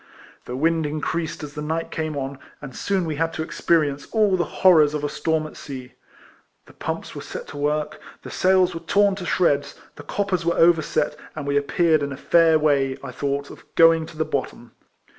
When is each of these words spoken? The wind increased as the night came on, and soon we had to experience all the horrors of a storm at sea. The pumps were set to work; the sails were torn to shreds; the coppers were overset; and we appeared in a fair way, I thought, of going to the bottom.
The 0.45 0.55
wind 0.55 0.87
increased 0.87 1.43
as 1.43 1.53
the 1.53 1.61
night 1.61 1.91
came 1.91 2.17
on, 2.17 2.39
and 2.59 2.75
soon 2.75 3.05
we 3.05 3.17
had 3.17 3.31
to 3.33 3.43
experience 3.43 4.07
all 4.11 4.35
the 4.35 4.43
horrors 4.65 4.95
of 4.95 5.03
a 5.03 5.09
storm 5.09 5.45
at 5.45 5.55
sea. 5.55 5.93
The 6.65 6.73
pumps 6.73 7.13
were 7.13 7.21
set 7.21 7.45
to 7.49 7.57
work; 7.57 8.01
the 8.23 8.31
sails 8.31 8.73
were 8.73 8.79
torn 8.81 9.13
to 9.17 9.27
shreds; 9.27 9.75
the 9.97 10.03
coppers 10.03 10.43
were 10.43 10.57
overset; 10.57 11.15
and 11.35 11.45
we 11.45 11.55
appeared 11.55 12.01
in 12.01 12.11
a 12.11 12.17
fair 12.17 12.57
way, 12.57 12.97
I 13.03 13.11
thought, 13.11 13.51
of 13.51 13.63
going 13.75 14.07
to 14.07 14.17
the 14.17 14.25
bottom. 14.25 14.71